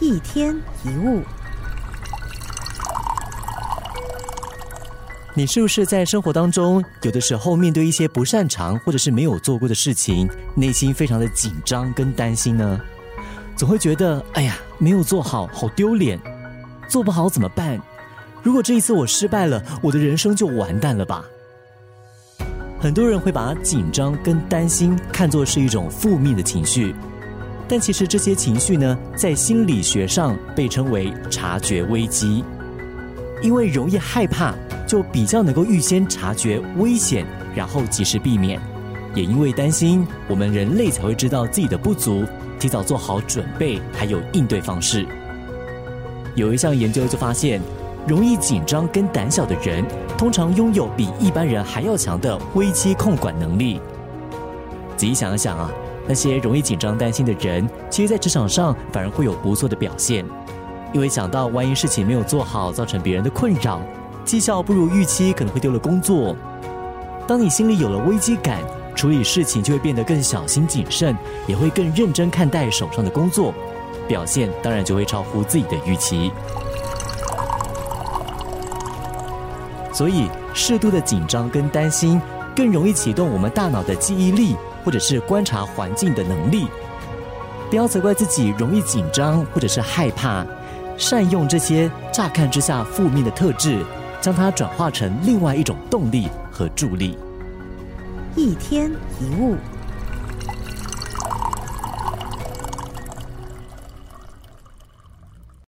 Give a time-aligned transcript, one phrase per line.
[0.00, 0.54] 一天
[0.84, 1.22] 一物，
[5.34, 12.80] 你是不是在生活当中，有的时候面对一些不擅长或者是没有做过的事情，内心非常的紧张跟担心呢？
[13.56, 16.16] 总会觉得，哎呀，没有做好，好丢脸，
[16.88, 17.80] 做不好怎么办？
[18.40, 21.24] 如果这一次我失败了，我的人生就完蛋了吧？
[22.80, 26.94] 很多人会把紧张跟担心看作是一种负面的情绪。
[27.68, 32.42] 但其实这些情绪呢，在心理学上被称为察觉危机，
[33.42, 34.54] 因为容易害怕，
[34.86, 38.58] 就比较能够预先察觉危险，然后及时避免。
[39.14, 42.24] 也因为担心，我们人类才会知道自己的不足，
[42.58, 45.06] 提早做好准备，还有应对方式。
[46.34, 47.60] 有一项研究就发现，
[48.06, 49.84] 容易紧张跟胆小的人，
[50.16, 53.78] 通常拥有比一般人还要强的危机控管能力。
[54.96, 55.70] 仔细想一想啊。
[56.08, 60.24] 那些容易紧张担心的人，其实，在职场上反而会有不错的表现，
[60.94, 63.82] 因为想到万一事情没有做好，造成别人的困扰，
[64.24, 66.34] 绩效不如预期，可能会丢了工作。
[67.26, 68.58] 当你心里有了危机感，
[68.94, 71.14] 处理事情就会变得更小心谨慎，
[71.46, 73.52] 也会更认真看待手上的工作，
[74.08, 76.32] 表现当然就会超乎自己的预期。
[79.92, 82.18] 所以，适度的紧张跟担心，
[82.56, 84.56] 更容易启动我们大脑的记忆力。
[84.88, 86.66] 或者是观察环境的能力，
[87.68, 90.42] 不要责怪自己容易紧张或者是害怕，
[90.96, 93.84] 善用这些乍看之下负面的特质，
[94.18, 97.18] 将它转化成另外一种动力和助力。
[98.34, 99.56] 一天一物。